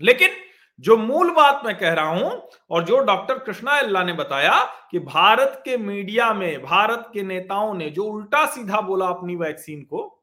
लेकिन 0.00 0.36
जो 0.78 0.96
मूल 0.96 1.30
बात 1.30 1.62
मैं 1.64 1.76
कह 1.78 1.92
रहा 1.92 2.10
हूँ 2.10 2.48
और 2.70 2.84
जो 2.84 2.98
डॉक्टर 3.00 3.38
कृष्णा 3.38 3.72
अल्लाह 3.78 4.04
ने 4.04 4.12
बताया 4.12 4.58
कि 4.90 4.98
भारत 4.98 5.60
के 5.64 5.76
मीडिया 5.76 6.32
में, 6.34 6.62
भारत 6.62 7.10
के 7.14 7.22
नेताओं 7.22 7.74
ने 7.74 7.88
जो 7.90 8.04
उल्टा 8.04 8.44
सीधा 8.46 8.80
बोला 8.80 9.06
अपनी 9.06 9.36
वैक्सीन 9.36 9.82
को, 9.84 10.22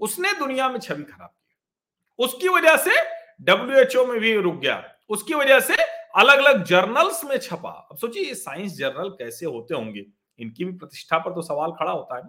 उसने 0.00 0.32
दुनिया 0.32 0.68
में 0.68 0.78
छवि 0.80 1.02
खराब 1.02 1.28
की। 1.28 2.24
उसकी 2.24 2.48
वजह 2.48 2.76
से 2.76 2.94
डब्ल्यूएचओ 3.42 4.04
में 4.06 4.18
भी 4.20 4.34
रुक 4.36 4.54
गया। 4.54 4.82
उसकी 5.08 5.34
वजह 5.34 5.60
से 5.60 5.76
अलग 6.14 6.38
अलग 6.38 6.62
जर्नल्स 6.64 7.24
में 7.24 7.36
छपा। 7.38 7.70
अब 7.90 7.96
सोचिए, 7.96 8.24
ये 8.24 8.34
साइंस 8.34 8.72
जर्नल 8.72 9.08
कैसे 9.18 9.46
होते 9.46 9.74
होंगे? 9.74 10.04
इनकी 10.38 10.64
भी 10.64 10.72
प्रतिष्ठा 10.72 11.18
पर 11.18 11.34
तो 11.34 11.42
सवाल 11.42 11.72
खड़ा 11.72 11.90
होता 11.90 12.16
है 12.16 12.22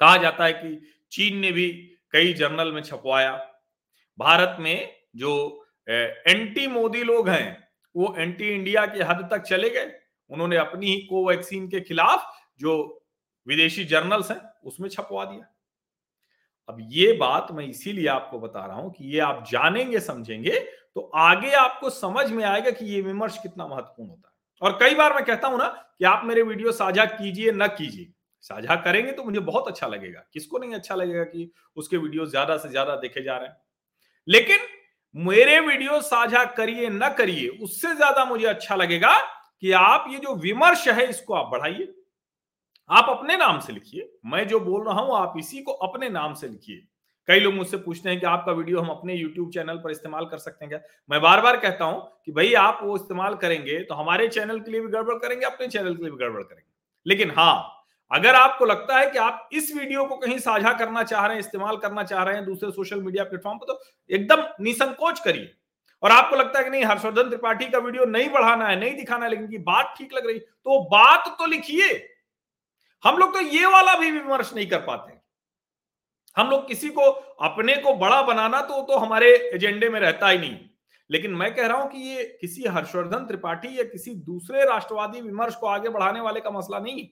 कहा 0.00 0.16
जाता 0.16 0.44
है 0.44 0.52
कि 0.52 0.80
चीन 1.12 1.36
ने 1.38 1.50
भी 1.52 1.68
कई 2.12 2.32
जर्नल 2.34 2.72
में 2.72 2.82
छपवाया। 2.82 3.32
भारत 4.18 4.56
में 4.60 4.94
जो 5.16 5.66
एंटी 5.88 6.66
मोदी 6.66 7.02
लोग 7.04 7.28
हैं, 7.28 7.68
वो 7.94 8.14
एंटी 8.18 8.48
इंडिया 8.48 8.84
की 8.86 9.00
हद 9.00 9.28
तक 9.32 9.42
चले 9.42 9.70
गए। 9.70 9.92
उन्होंने 10.30 10.56
अपनी 10.56 10.86
ही 10.86 11.00
कोवैक्सीन 11.00 11.68
के 11.68 11.80
खिलाफ 11.80 12.30
जो 12.60 12.76
विदेशी 13.46 13.84
जर्नल्स 13.84 14.30
हैं, 14.30 14.40
उसमें 14.64 14.88
छपवा 14.88 15.24
दिया। 15.24 15.46
अब 16.68 16.78
ये 16.92 17.12
बात 17.12 17.48
मैं 17.52 17.66
इसीलिए 17.66 18.06
आपको 18.06 18.38
बता 18.40 18.64
रहा 18.66 18.76
हूँ 18.76 18.92
कि 18.92 19.04
ये 19.04 19.20
आप 19.20 19.44
जानेंगे, 19.50 20.00
समझेंगे 20.00 20.66
तो 20.96 21.10
आगे 21.16 21.50
आपको 21.52 21.90
समझ 21.90 22.30
में 22.30 22.44
आएगा 22.44 22.70
कि 22.70 22.84
ये 22.84 23.00
विमर्श 23.00 23.38
कितना 23.38 23.66
महत्वपूर्ण 23.66 24.10
होता 24.10 24.28
है। 24.28 24.34
और 24.62 24.78
कई 24.80 24.94
बार 24.94 25.14
मैं 25.14 25.24
कहता 25.24 25.48
हूँ 25.48 25.58
ना 25.58 25.66
कि 25.98 26.04
आप 26.04 26.22
मेरे 26.24 26.42
वीडियो 26.42 26.72
साझा 26.72 27.04
कीजिए, 27.04 27.52
न 27.52 27.66
कीजिए। 27.68 28.12
साझा 28.44 28.76
करेंगे 28.76 29.12
तो 29.12 29.24
मुझे 29.24 29.40
बहुत 29.40 29.68
अच्छा 29.68 29.86
लगेगा। 29.86 30.24
किसको 30.32 30.58
नहीं 30.58 30.74
अच्छा 30.74 30.94
लगेगा 30.94 31.24
कि 31.24 31.50
उसके 31.76 31.96
वीडियो 31.96 32.26
ज़्यादा 32.26 32.56
से 32.56 32.68
ज़्यादा 32.68 32.96
देखे 32.96 33.22
जा 33.22 33.36
रहे 33.36 33.48
हैं? 33.48 33.56
लेकिन 34.28 34.58
मेरे 35.14 35.58
वीडियो 35.60 36.00
साझा 36.00 36.44
करिए, 36.44 36.88
न 36.88 37.08
करिए, 37.18 37.48
उससे 37.48 37.94
ज़्यादा 37.94 38.24
मुझे 38.24 38.46
अच्छा 38.46 38.74
लगेगा 38.74 39.18
कि 39.60 39.72
आप 39.72 40.06
ये 40.10 40.18
जो 40.18 40.34
विमर्श 40.34 40.88
है, 40.88 41.08
इसको 41.08 41.34
आप 41.34 41.50
बढ़ाइए। 41.52 41.94
आप 42.90 43.08
अपने 43.08 43.36
नाम 43.36 43.60
से 43.60 43.72
लिखिए। 43.72 44.08
मैं 44.26 44.46
जो 44.48 44.60
बोल 44.60 44.84
रहा 44.86 45.00
हूँ, 45.00 45.16
आप 45.16 45.34
इसी 45.38 45.62
को 45.62 45.72
अपने 45.72 46.08
नाम 46.08 46.34
से 46.34 46.48
लिखिए। 46.48 46.82
कई 47.28 47.40
लोग 47.40 47.54
मुझसे 47.54 47.76
पूछते 47.76 48.10
हैं 48.10 48.18
कि 48.20 48.26
आपका 48.26 48.52
वीडियो 48.52 48.80
हम 48.80 48.88
अपने 48.88 49.14
यूट्यूब 49.14 49.50
चैनल 49.50 49.76
पर 49.76 49.90
इस्तेमाल 49.90 50.24
कर 50.26 50.38
सकते 50.38 50.64
हैं 50.64 50.68
क्या? 50.70 50.80
मैं 51.10 51.20
बार 51.20 51.40
बार 51.40 51.56
कहता 51.56 51.84
हूँ 51.84 52.02
कि 52.26 52.32
भाई, 52.32 52.52
आप 52.54 52.80
वो 52.82 52.96
इस्तेमाल 52.96 53.34
करेंगे 53.36 53.78
तो 53.80 53.94
हमारे 53.94 54.28
चैनल 54.28 54.58
के 54.60 54.70
लिए 54.70 54.80
भी 54.80 54.88
गड़बड़ 54.88 55.14
करेंगे, 55.16 55.46
अपने 55.46 55.68
चैनल 55.68 55.94
के 55.94 56.02
लिए 56.02 56.10
भी 56.10 56.16
गड़बड़ 56.18 56.42
करेंगे। 56.42 56.70
लेकिन 57.06 57.30
हाँ 57.36 57.70
अगर 58.10 58.34
आपको 58.34 58.64
लगता 58.64 58.98
है 58.98 59.10
कि 59.10 59.18
आप 59.18 59.48
इस 59.52 59.74
वीडियो 59.76 60.04
को 60.04 60.16
कहीं 60.16 60.38
साझा 60.38 60.72
करना 60.72 61.02
चाह 61.04 61.26
रहे 61.26 61.32
हैं, 61.32 61.40
इस्तेमाल 61.40 61.76
करना 61.76 62.02
चाह 62.04 62.22
रहे 62.22 62.34
हैं 62.34 62.44
दूसरे 62.44 62.70
सोशल 62.72 63.00
मीडिया 63.02 63.24
प्लेटफॉर्म 63.24 63.58
पर 63.58 63.66
तो 63.66 63.80
एकदम 64.10 64.44
निसंकोच 64.60 65.20
करिए। 65.20 65.52
और 66.02 66.10
आपको 66.10 66.36
लगता 66.36 66.58
है 66.58 66.64
कि 66.64 66.70
नहीं, 66.70 66.84
हर्षवर्धन 66.84 67.28
त्रिपाठी 67.28 67.66
का 67.66 67.78
वीडियो 67.78 68.04
नहीं 68.06 68.28
बढ़ाना 68.30 68.66
है, 68.66 68.78
नहीं 68.80 68.96
दिखाना 68.96 69.24
है, 69.24 69.30
लेकिन 69.30 69.46
की 69.48 69.58
बात 69.60 69.94
ठीक 69.98 70.14
लग 70.14 70.26
रही 70.26 70.38
तो 70.38 70.80
बात 70.90 71.34
तो 71.38 71.46
लिखिए। 71.46 71.90
हम 73.04 73.18
लोग 73.18 73.32
तो 73.34 73.40
ये 73.40 73.66
वाला 73.66 73.94
भी 73.94 74.10
विमर्श 74.10 74.52
नहीं 74.54 74.66
कर 74.66 74.80
पाते। 74.80 75.12
हम 76.36 76.50
लोग 76.50 76.66
किसी 76.68 76.88
को 76.88 77.02
अपने 77.42 77.74
को 77.76 77.94
बड़ा 77.96 78.22
बनाना 78.22 78.60
तो 78.62 78.82
तो 78.82 78.98
हमारे 78.98 79.34
एजेंडे 79.54 79.88
में 79.88 79.98
रहता 80.00 80.28
ही 80.28 80.38
नहीं। 80.38 80.56
लेकिन 81.10 81.30
मैं 81.32 81.54
कह 81.54 81.66
रहा 81.66 81.78
हूँ 81.78 81.90
कि 81.90 81.98
ये 82.00 82.24
किसी 82.40 82.64
हर्षवर्धन 82.66 83.24
त्रिपाठी 83.26 83.78
या 83.78 83.84
किसी 83.84 84.14
दूसरे 84.22 84.64
राष्ट्रवादी 84.64 85.20
विमर्श 85.20 85.54
को 85.54 85.66
आगे 85.66 85.88
बढ़ाने 85.88 86.20
वाले 86.20 86.40
का 86.40 86.50
मसला 86.50 86.78
नहीं 86.78 87.00
है। 87.00 87.08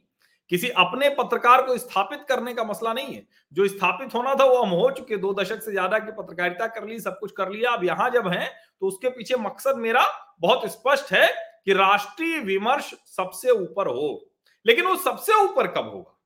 किसी 0.50 0.69
अपने 0.79 1.09
पत्रकार 1.11 1.62
को 1.62 1.76
स्थापित 1.79 2.25
करने 2.29 2.55
का 2.55 2.64
मसला 2.64 2.93
नहीं 2.93 3.14
है। 3.14 3.23
जो 3.52 3.67
स्थापित 3.69 4.14
होना 4.14 4.35
था 4.35 4.45
वो 4.45 4.62
हम 4.62 4.71
हो 4.71 4.91
चुके 4.91 5.17
दो 5.17 5.33
दशक 5.35 5.62
से 5.62 5.71
ज़्यादा 5.73 5.99
की 5.99 6.12
पत्रकारिता 6.12 6.67
कर 6.69 6.87
ली, 6.87 6.99
सब 7.00 7.19
कुछ 7.19 7.33
कर 7.33 7.50
लिया। 7.50 7.71
अब 7.71 7.85
यहाँ 7.85 8.11
जब 8.11 8.29
है 8.29 8.50
तो 8.81 8.87
उसके 8.87 9.09
पीछे 9.11 9.37
मकसद 9.38 9.76
मेरा 9.79 10.07
बहुत 10.41 10.67
स्पष्ट 10.73 11.12
है 11.12 11.26
कि 11.64 11.73
राष्ट्रीय 11.75 12.38
विमर्श 12.41 12.93
सबसे 13.09 13.50
ऊपर 13.52 13.87
हो। 13.88 14.29
लेकिन 14.67 14.87
वो 14.87 14.97
सबसे 14.99 15.35
ऊपर 15.35 15.67
कब 15.69 15.91
होगा? 15.95 16.19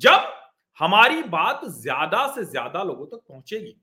जब 0.00 0.32
हमारी 0.78 1.22
बात 1.24 1.60
ज़्यादा 1.70 2.26
से 2.34 2.44
ज़्यादा 2.44 2.82
लोगों 2.82 3.06
तक 3.06 3.20
पहुंचेगी। 3.28 3.74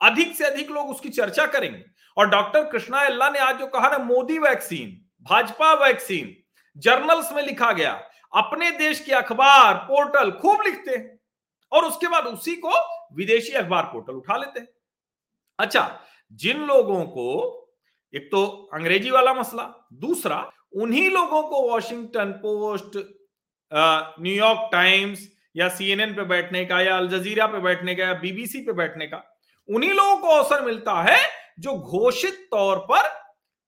अधिक 0.00 0.34
से 0.36 0.44
अधिक 0.44 0.70
लोग 0.70 0.90
उसकी 0.90 1.08
चर्चा 1.10 1.46
करेंगे। 1.48 1.84
और 2.16 2.28
डॉक्टर 2.28 2.64
कृष्णा 2.70 3.00
अल्लाह 3.00 3.30
ने 3.30 3.38
आज 3.38 3.58
जो 3.58 3.66
कहा 3.68 3.88
ना, 3.88 3.98
Modi 3.98 4.38
vaccine, 4.38 4.90
Bhajpa 5.26 5.72
vaccine, 5.76 6.36
journals 6.76 7.32
में 7.32 7.42
लिखा 7.42 7.72
गया, 7.72 7.92
अपने 8.32 8.70
देश 8.72 9.00
के 9.00 9.12
अखबार, 9.14 9.74
पोर्टल 9.88 10.30
खूब 10.32 10.62
लिखते 10.66 10.90
हैं। 10.90 11.18
और 11.72 11.84
उसके 11.84 12.08
बाद 12.08 12.26
उसी 12.26 12.54
को 12.56 12.70
विदेशी 13.16 13.52
अखबार 13.54 13.84
पोर्टल 13.84 14.12
उठा 14.14 14.36
लेते 14.36 14.60
हैं। 14.60 14.68
अच्छा 15.58 16.00
जिन 16.40 16.64
लोगों 16.66 17.04
को, 17.06 17.28
एक 18.14 18.30
तो 18.30 18.44
अंग्रेज़ी 18.74 19.10
वाला 19.10 19.34
मसला, 19.34 19.62
दूसरा, 19.94 20.50
उन्हीं 20.74 21.10
लोगों 21.10 21.42
को 21.42 21.62
Washington 21.68 22.32
Post 22.42 22.96
New York 23.72 24.68
Times 24.72 25.28
या 25.54 25.68
सीएनएन 25.68 26.14
पे 26.14 26.24
बैठने 26.24 26.64
का 26.64 26.80
या 26.80 26.96
अल 26.96 27.08
जजीरा 27.08 27.46
पे 27.46 27.60
बैठने 27.60 27.94
का 27.94 28.04
या 28.04 28.14
बीबीसी 28.14 28.60
पे 28.60 28.72
बैठने 28.72 29.06
का, 29.06 29.22
उन्हीं 29.68 29.92
लोगों 29.92 30.16
को 30.16 30.28
अवसर 30.28 30.64
मिलता 30.64 31.00
है 31.02 31.18
जो 31.58 31.74
घोषित 31.74 32.46
तौर 32.50 32.78
पर 32.90 33.10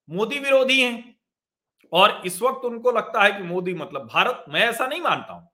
मोदी 0.08 0.38
विरोधी 0.38 0.80
हैं। 0.80 1.14
और 1.92 2.22
इस 2.26 2.40
वक्त 2.42 2.64
उनको 2.64 2.92
लगता 2.92 3.22
है 3.22 3.32
कि 3.32 3.42
मोदी 3.42 3.74
मतलब 3.74 4.06
भारत, 4.06 4.44
मैं 4.48 4.60
ऐसा 4.60 4.86
नहीं 4.86 5.00
मानता 5.00 5.32
हूँ। 5.32 5.48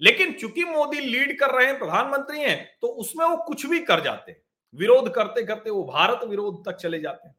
लेकिन 0.00 0.32
चूँकि 0.32 0.64
मोदी 0.64 1.00
लीड 1.00 1.38
कर 1.38 1.50
रहे 1.50 1.66
हैं, 1.66 1.78
प्रधानमंत्री 1.78 2.40
हैं 2.40 2.78
तो 2.82 2.88
उसमें 2.88 3.24
वो 3.26 3.36
कुछ 3.36 3.66
भी 3.66 3.78
कर 3.80 4.00
जाते 4.00 4.32
हैं। 4.32 4.38
विरोध 4.74 5.12
करते 5.14 5.42
करते 5.42 5.70
वो 5.70 5.84
भारत 5.84 6.24
विरोध 6.24 6.64
तक 6.66 6.76
चले 6.76 7.00
जाते 7.00 7.28
हैं। 7.28 7.36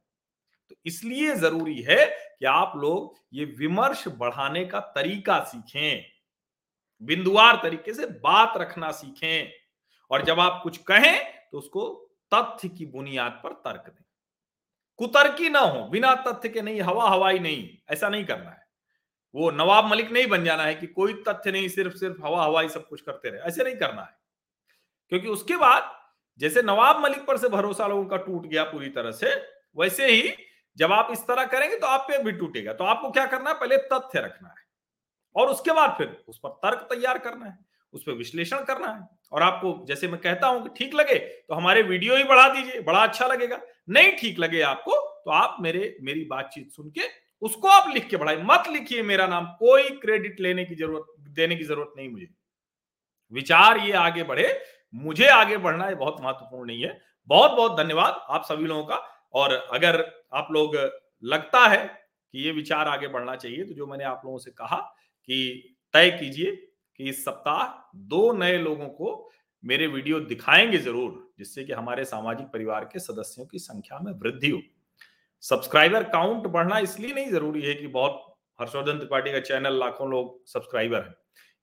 तो 0.70 0.76
इसलिए 0.86 1.34
ज़रूरी 1.34 1.80
है 1.82 2.06
कि 2.38 2.46
आप 2.46 2.72
लोग 2.76 3.14
ये 3.32 3.44
विमर्श 3.58 4.04
बढ़ाने 4.08 4.64
का 4.64 4.80
तरीका 4.94 5.38
सीखें। 5.44 6.04
बिंदुवार 7.02 7.60
तरीके 7.62 7.94
से 7.94 8.06
बात 8.06 8.56
रखना 8.56 8.90
सीखें। 8.90 9.52
और 10.10 10.22
जब 10.22 10.40
आप 10.40 10.60
कुछ 10.62 10.76
कहें 10.76 11.24
तो 11.52 11.58
उसको 11.58 12.10
तथ्य 12.34 12.68
की 12.68 12.86
बुनियाद 12.86 13.40
पर 13.44 13.52
तर्क 13.52 13.84
दें। 13.86 14.04
कुतर्की 14.96 15.50
ना 15.50 15.60
हो, 15.60 15.88
बिना 15.88 16.14
तथ्य 16.14 16.48
के 16.48 16.62
नहीं, 16.62 16.80
हवा 16.80 17.10
हवाई 17.10 17.38
नहीं, 17.38 17.78
ऐसा 17.90 18.08
नहीं 18.08 18.24
करना 18.24 18.50
है। 18.50 18.66
वो 19.34 19.50
नवाब 19.50 19.84
मलिक 19.84 20.10
नहीं 20.10 20.26
बन 20.26 20.44
जाना 20.44 20.62
है 20.62 20.74
कि 20.74 20.86
कोई 20.86 21.14
तथ्य 21.28 21.52
नहीं, 21.52 21.68
सिर्फ़ 21.68 21.94
सिर्फ़ 21.94 22.22
हवा 22.24 22.44
हवाई 22.44 22.68
सब 22.68 22.88
कुछ 22.88 23.00
करते 23.00 23.30
रहे, 23.30 23.40
ऐसे 23.40 23.64
नहीं 23.64 23.76
करना 23.76 24.02
है। 24.02 24.18
क्योंकि 25.08 25.28
उसके 25.28 25.56
बाद, 25.56 26.00
जैसे 26.38 26.62
नवाब 26.62 27.04
मलिक 27.04 27.26
पर 27.26 27.36
से 27.36 27.48
भरोसा 27.48 27.86
लोगों 27.86 28.04
का 28.06 28.16
टूट 28.16 28.46
गया 28.46 28.64
पूरी 28.64 28.88
तरह 28.88 29.10
से, 29.12 29.34
वैसे 29.76 30.06
ही 30.06 30.34
जब 30.76 30.92
आप 30.92 31.08
इस 31.12 31.26
तरह 31.26 31.44
करेंगे 31.44 31.78
तो 31.78 31.86
आप 31.86 32.00
पे 32.00 32.22
भी 32.22 32.32
टूटेगा। 32.32 32.72
तो 32.72 32.84
आपको 32.84 33.10
क्या 33.10 33.26
करना 33.26 33.50
है? 33.50 33.60
पहले 33.60 33.76
तथ्य 33.76 34.20
रखना 34.20 34.48
है। 34.48 34.67
और 35.36 35.48
उसके 35.48 35.72
बाद 35.72 35.94
फिर 35.98 36.16
उस 36.28 36.38
पर 36.38 36.48
तर्क 36.62 36.86
तैयार 36.90 37.18
करना 37.18 37.46
है, 37.46 37.56
उस 37.92 38.02
पर 38.02 38.12
विश्लेषण 38.14 38.64
करना 38.64 38.88
है। 38.88 39.06
और 39.32 39.42
आपको 39.42 39.84
जैसे 39.88 40.08
मैं 40.08 40.20
कहता 40.20 40.46
हूँ 40.46 40.62
कि 40.62 40.70
ठीक 40.76 40.94
लगे 40.94 41.14
तो 41.14 41.54
हमारे 41.54 41.82
वीडियो 41.84 42.16
ही 42.16 42.24
बढ़ा 42.24 42.48
दीजिए, 42.48 42.80
बड़ा 42.82 42.98
अच्छा 43.00 43.26
लगेगा। 43.26 43.60
नहीं 43.90 44.12
ठीक 44.16 44.38
लगे 44.38 44.60
आपको 44.62 44.96
तो 45.24 45.30
आप 45.32 45.56
मेरे, 45.60 45.96
मेरी 46.02 46.24
बातचीत 46.26 46.70
सुन 46.70 46.90
के 46.90 47.08
उसको 47.42 47.68
आप 47.68 47.88
लिख 47.88 48.08
के 48.08 48.16
बढ़ाए 48.16 48.36
मत 48.44 48.68
लिखिए 48.68 49.02
मेरा 49.04 49.26
नाम, 49.26 49.46
कोई 49.48 49.88
क्रेडिट 49.98 50.40
लेने 50.40 50.64
की 50.64 50.74
ज़रूरत, 50.74 51.06
देने 51.30 51.56
की 51.56 51.64
ज़रूरत 51.64 51.92
नहीं 51.96 52.08
मुझे। 52.08 52.26
विचार 53.32 53.78
ये 53.78 53.92
आगे 53.94 54.22
बढ़े, 54.24 54.60
मुझे 54.94 55.26
आगे 55.28 55.56
बढ़ना 55.58 55.88
ये 55.88 55.94
बहुत 55.96 56.16
महत्वपूर्ण 56.20 56.66
नहीं 56.66 56.82
है। 56.82 56.98
बहुत 57.28 57.50
बहुत 57.52 57.76
धन्यवाद 57.78 58.20
आप 58.30 58.44
सभी 58.44 58.66
लोगों 58.66 58.84
का। 58.84 58.96
और 59.34 59.52
अगर 59.52 60.00
आप 60.34 60.48
लोग 60.52 60.76
लगता 61.22 61.66
है 61.66 61.84
कि 61.86 62.44
ये 62.44 62.52
विचार 62.52 62.88
आगे 62.88 63.08
बढ़ना 63.08 63.34
चाहिए 63.36 63.64
तो 63.64 63.74
जो 63.74 63.86
मैंने 63.86 64.04
आप 64.04 64.22
लोगों 64.24 64.38
से 64.38 64.50
कहा 64.52 64.76
कि 65.28 65.76
तय 65.94 66.10
कीजिए 66.10 66.50
कि 67.00 67.08
इस 67.08 67.24
सप्ताह 67.24 67.66
दो 68.08 68.32
नए 68.32 68.56
लोगों 68.58 68.88
को 68.88 69.30
मेरे 69.64 69.86
वीडियो 69.86 70.20
दिखाएँगे 70.20 70.78
ज़रूर, 70.78 71.32
जिससे 71.38 71.64
कि 71.64 71.72
हमारे 71.72 72.04
सामाजिक 72.04 72.46
परिवार 72.46 72.84
के 72.84 72.98
सदस्यों 72.98 73.46
की 73.46 73.58
संख्या 73.58 73.98
में 73.98 74.12
वृद्धि 74.12 74.50
हो। 74.50 74.60
सब्सक्राइबर 75.42 76.02
काउंट 76.02 76.46
बढ़ना 76.46 76.78
इसलिए 76.78 77.14
नहीं 77.14 77.30
ज़रूरी 77.30 77.62
है 77.62 77.74
कि 77.74 77.86
बहुत, 77.86 78.24
हर्षवर्धन 78.58 78.98
त्रिपाठी 78.98 79.32
का 79.32 79.40
चैनल 79.40 79.78
लाखों 79.78 80.10
लोग 80.10 80.46
सब्सक्राइबर 80.48 80.98
हैं। 80.98 81.14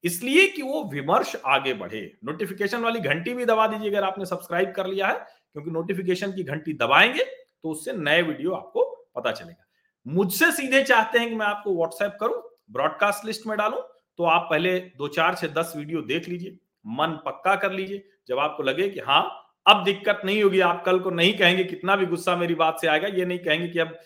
इसलिए 0.03 0.47
कि 0.47 0.61
वो 0.61 0.83
विमर्श 0.83 1.35
आगे 1.45 1.73
बढ़े। 1.73 2.01
नोटिफिकेशन 2.25 2.81
वाली 2.81 2.99
घंटी 3.01 3.33
भी 3.33 3.45
दबा 3.45 3.67
दीजिए 3.67 3.89
अगर 3.89 4.03
आपने 4.03 4.25
सब्सक्राइब 4.25 4.71
कर 4.71 4.87
लिया 4.87 5.07
है, 5.07 5.15
क्योंकि 5.53 5.71
नोटिफिकेशन 5.71 6.31
की 6.31 6.43
घंटी 6.43 6.73
दबाएँगे 6.73 7.23
तो 7.23 7.69
उससे 7.69 7.93
नए 7.93 8.21
वीडियो 8.21 8.51
आपको 8.51 8.83
पता 9.15 9.31
चलेगा। 9.31 9.65
मुझसे 10.05 10.51
सीधे 10.51 10.83
चाहते 10.83 11.19
हैं 11.19 11.29
कि 11.29 11.35
मैं 11.35 11.45
आपको 11.45 11.75
व्हाट्सएप 11.75 12.17
करूँ 12.19 12.41
ब्रॉडकास्ट 12.69 13.25
लिस्ट 13.25 13.47
में 13.47 13.57
डालूं 13.57 13.81
तो 14.19 14.23
आप 14.23 14.47
पहले 14.49 14.79
दो 14.97 15.07
चार 15.07 15.35
से 15.35 15.47
दस 15.47 15.73
वीडियो 15.75 16.01
देख 16.03 16.27
लीजिए, 16.27 16.57
मन 16.85 17.17
पक्का 17.25 17.55
कर 17.55 17.71
लीजिए, 17.71 18.03
जब 18.27 18.39
आपको 18.39 18.63
लगे 18.63 18.89
कि 18.89 18.99
हाँ 18.99 19.41
अब 19.65 19.83
दिक्कत 19.83 20.21
नहीं 20.25 20.43
होगी, 20.43 20.59
आप 20.59 20.83
कल 20.85 20.99
को 20.99 21.09
नहीं 21.09 21.33
कहेंगे, 21.37 21.63
कितना 21.63 21.95
भी 21.95 22.05
गुस्सा 22.05 22.35
मेरी 22.35 22.55
बात 22.55 22.77
से 22.81 22.87
आएगा, 22.87 23.07
ये 23.07 23.25
नहीं 23.25 23.39
कहेंगे 23.39 23.67
कि 23.67 23.79
अब 23.79 23.97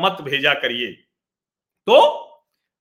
मत 0.00 0.20
भेजा 0.22 0.52
करिए। 0.54 0.92
तो 1.86 1.98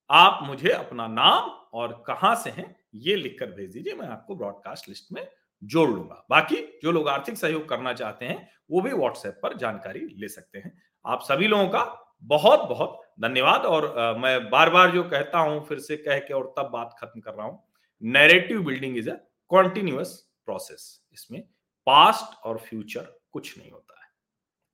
आप 0.10 0.40
मुझे 0.44 0.70
अपना 0.70 1.08
नाम 1.08 1.50
और 1.74 2.04
कहाँ 2.08 2.34
से 2.36 2.50
हैं, 2.50 2.76
ये 2.96 3.16
लिखकर 3.16 3.46
भेज 3.48 3.72
दीजिए, 3.72 3.94
मैं 3.94 4.08
आपको 4.08 4.36
ब्रॉडकास्ट 4.36 4.90
लिस्ट 4.90 5.12
में 5.12 5.28
जोड़ 5.62 5.90
लूँगा। 5.90 6.26
बाकी 6.30 6.56
जो 6.84 6.92
लोग 6.92 7.10
आर्थिक 7.10 7.38
सहयोग 7.38 7.68
करना 7.70 7.94
चाहते 7.94 8.26
हैं, 8.26 8.50
वो 8.72 8.82
भी 8.82 8.94
व्हाट्सएप 8.94 9.40
पर 9.44 9.58
जानकारी 9.58 10.08
ले 10.18 10.28
सकते 10.28 10.60
हैं। 10.60 10.78
आप 11.06 11.22
सभी 11.22 11.48
लोगों 11.48 11.68
का 11.70 11.84
बहुत 12.24 12.68
बहुत 12.70 13.02
धन्यवाद। 13.20 13.66
और 13.66 14.18
मैं 14.20 14.50
बार 14.50 14.70
बार 14.70 14.92
जो 14.92 15.04
कहता 15.04 15.40
हूँ, 15.40 15.66
फिर 15.66 15.80
से 15.80 15.98
कह 15.98 16.20
के 16.20 16.34
और 16.34 16.54
तब 16.58 16.70
बात 16.74 16.96
खत्म 17.00 17.20
कर 17.20 17.34
रहा 17.34 17.46
हूँ। 17.48 17.64
Narrative 18.02 18.64
building 18.64 18.98
is 18.98 19.10
a 19.10 19.16
continuous 19.52 20.14
process 20.46 20.90
इसमें 21.14 21.42
पास्ट 21.88 22.38
और 22.46 22.58
फ्यूचर 22.60 23.20
कुछ 23.32 23.58
नहीं 23.58 23.72
होता 23.72 24.02
है। 24.02 24.10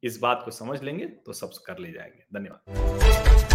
इस 0.04 0.20
बात 0.20 0.42
को 0.46 0.52
समझ 0.52 0.82
लेंगे 0.84 1.06
तो 1.06 1.34
सब 1.34 1.52
कर 1.66 1.80
ले 1.80 1.92
जाएँगे। 1.92 2.26
धन्यवाद। 2.34 3.53